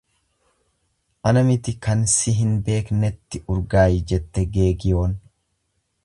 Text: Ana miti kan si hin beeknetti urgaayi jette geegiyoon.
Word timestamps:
Ana 1.31 1.41
miti 1.49 1.73
kan 1.87 1.99
si 2.13 2.33
hin 2.37 2.55
beeknetti 2.69 3.43
urgaayi 3.57 3.99
jette 4.13 4.47
geegiyoon. 4.57 5.13